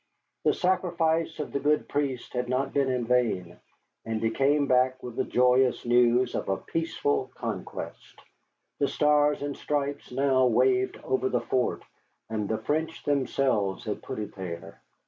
The 0.45 0.55
sacrifice 0.55 1.37
of 1.37 1.51
the 1.51 1.59
good 1.59 1.87
priest 1.87 2.33
had 2.33 2.49
not 2.49 2.73
been 2.73 2.89
in 2.89 3.05
vain, 3.05 3.59
and 4.03 4.19
he 4.19 4.31
came 4.31 4.65
back 4.65 5.03
with 5.03 5.15
the 5.15 5.23
joyous 5.23 5.85
news 5.85 6.33
of 6.33 6.49
a 6.49 6.57
peaceful 6.57 7.29
conquest. 7.35 8.19
The 8.79 8.87
stars 8.87 9.43
and 9.43 9.55
stripes 9.55 10.11
now 10.11 10.47
waved 10.47 10.97
over 11.03 11.29
the 11.29 11.41
fort, 11.41 11.83
and 12.31 12.49
the 12.49 12.57
French 12.57 13.03
themselves 13.03 13.85
had 13.85 14.01
put 14.01 14.17
it 14.17 14.33
there. 14.33 14.81